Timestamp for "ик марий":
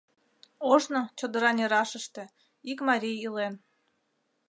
2.71-3.17